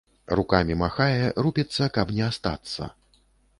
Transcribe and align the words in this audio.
Рукамі 0.37 0.77
махае, 0.83 1.29
рупіцца, 1.45 1.91
каб 1.99 2.17
не 2.19 2.23
астацца. 2.31 2.91